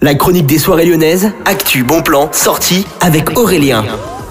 La 0.00 0.14
chronique 0.14 0.46
des 0.46 0.58
soirées 0.58 0.86
lyonnaises, 0.86 1.32
actu, 1.44 1.82
bon 1.82 2.02
plan, 2.02 2.30
sortie 2.32 2.86
avec 3.00 3.36
Aurélien. 3.36 3.84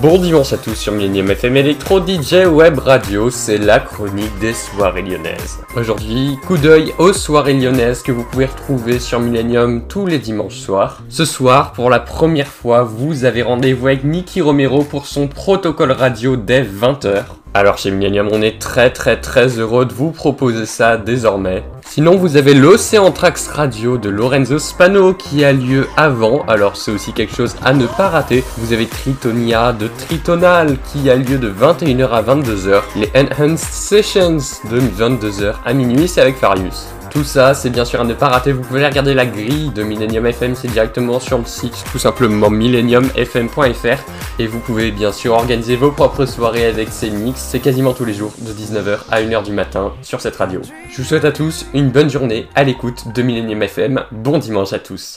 Bon 0.00 0.16
dimanche 0.16 0.54
à 0.54 0.56
tous 0.56 0.74
sur 0.74 0.94
Millennium 0.94 1.30
FM 1.30 1.58
Electro 1.58 2.00
DJ 2.00 2.46
Web 2.50 2.78
Radio, 2.78 3.28
c'est 3.28 3.58
la 3.58 3.78
chronique 3.78 4.38
des 4.40 4.54
soirées 4.54 5.02
lyonnaises. 5.02 5.58
Aujourd'hui, 5.76 6.38
coup 6.46 6.56
d'œil 6.56 6.94
aux 6.96 7.12
soirées 7.12 7.52
lyonnaises 7.52 8.00
que 8.00 8.10
vous 8.10 8.24
pouvez 8.24 8.46
retrouver 8.46 8.98
sur 8.98 9.20
Millennium 9.20 9.82
tous 9.86 10.06
les 10.06 10.18
dimanches 10.18 10.60
soirs. 10.60 11.02
Ce 11.10 11.26
soir, 11.26 11.72
pour 11.72 11.90
la 11.90 12.00
première 12.00 12.48
fois, 12.48 12.82
vous 12.82 13.26
avez 13.26 13.42
rendez-vous 13.42 13.88
avec 13.88 14.02
Nicky 14.04 14.40
Romero 14.40 14.82
pour 14.82 15.04
son 15.04 15.28
protocole 15.28 15.92
radio 15.92 16.36
dès 16.36 16.62
20h. 16.62 17.24
Alors 17.52 17.78
chez 17.78 17.90
Millennium, 17.90 18.28
on 18.30 18.42
est 18.42 18.60
très 18.60 18.90
très 18.90 19.20
très 19.20 19.58
heureux 19.58 19.84
de 19.84 19.92
vous 19.92 20.12
proposer 20.12 20.66
ça 20.66 20.96
désormais. 20.96 21.64
Sinon, 21.84 22.16
vous 22.16 22.36
avez 22.36 22.54
l'Océan 22.54 23.10
Trax 23.10 23.48
Radio 23.48 23.98
de 23.98 24.08
Lorenzo 24.08 24.60
Spano 24.60 25.14
qui 25.14 25.44
a 25.44 25.52
lieu 25.52 25.88
avant, 25.96 26.44
alors 26.46 26.76
c'est 26.76 26.92
aussi 26.92 27.12
quelque 27.12 27.34
chose 27.34 27.56
à 27.64 27.72
ne 27.72 27.86
pas 27.86 28.08
rater. 28.08 28.44
Vous 28.58 28.72
avez 28.72 28.86
Tritonia 28.86 29.72
de 29.72 29.88
Tritonal 29.88 30.76
qui 30.92 31.10
a 31.10 31.16
lieu 31.16 31.38
de 31.38 31.50
21h 31.50 32.10
à 32.10 32.22
22h. 32.22 32.82
Les 32.94 33.10
Enhanced 33.16 33.58
Sessions 33.58 34.38
de 34.70 34.80
22h 34.80 35.54
à 35.64 35.72
minuit, 35.72 36.06
c'est 36.06 36.20
avec 36.20 36.36
Farius. 36.36 36.86
Tout 37.10 37.24
ça, 37.24 37.54
c'est 37.54 37.70
bien 37.70 37.84
sûr 37.84 38.00
à 38.00 38.04
ne 38.04 38.14
pas 38.14 38.28
rater. 38.28 38.52
Vous 38.52 38.62
pouvez 38.62 38.86
regarder 38.86 39.14
la 39.14 39.26
grille 39.26 39.70
de 39.74 39.82
Millennium 39.82 40.26
FM, 40.26 40.54
c'est 40.54 40.68
directement 40.68 41.18
sur 41.18 41.38
le 41.38 41.44
site, 41.44 41.84
tout 41.90 41.98
simplement 41.98 42.50
millenniumfm.fr. 42.50 44.38
Et 44.38 44.46
vous 44.46 44.60
pouvez 44.60 44.92
bien 44.92 45.10
sûr 45.10 45.32
organiser 45.34 45.74
vos 45.74 45.90
propres 45.90 46.24
soirées 46.24 46.66
avec 46.66 46.88
ces 46.90 47.10
mix. 47.10 47.40
C'est 47.40 47.58
quasiment 47.58 47.94
tous 47.94 48.04
les 48.04 48.14
jours, 48.14 48.32
de 48.38 48.52
19h 48.52 49.00
à 49.10 49.20
1h 49.22 49.42
du 49.42 49.52
matin, 49.52 49.92
sur 50.02 50.20
cette 50.20 50.36
radio. 50.36 50.60
Je 50.88 50.98
vous 50.98 51.04
souhaite 51.04 51.24
à 51.24 51.32
tous 51.32 51.66
une 51.74 51.90
bonne 51.90 52.10
journée 52.10 52.48
à 52.54 52.62
l'écoute 52.62 53.12
de 53.12 53.22
Millennium 53.22 53.62
FM. 53.62 54.04
Bon 54.12 54.38
dimanche 54.38 54.72
à 54.72 54.78
tous. 54.78 55.16